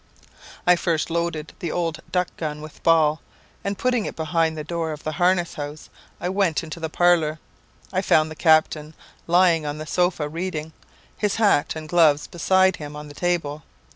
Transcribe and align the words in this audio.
"I 0.65 0.75
first 0.77 1.11
loaded 1.11 1.53
the 1.59 1.71
old 1.71 1.99
duck 2.11 2.35
gun 2.35 2.59
with 2.63 2.81
ball, 2.81 3.21
and, 3.63 3.77
putting 3.77 4.07
it 4.07 4.15
behind 4.15 4.57
the 4.57 4.63
door 4.63 4.91
of 4.93 5.03
the 5.03 5.11
harness 5.21 5.53
house, 5.53 5.91
I 6.19 6.27
went 6.27 6.63
into 6.63 6.79
the 6.79 6.89
parlour. 6.89 7.37
I 7.93 8.01
found 8.01 8.31
the 8.31 8.35
captain 8.35 8.95
lyinig 9.27 9.69
on 9.69 9.77
the 9.77 9.85
sofa 9.85 10.27
reading, 10.27 10.73
his 11.15 11.35
hat 11.35 11.75
and 11.75 11.87
gloves 11.87 12.25
beside 12.25 12.77
him 12.77 12.95
on 12.95 13.09
the 13.09 13.13
table. 13.13 13.61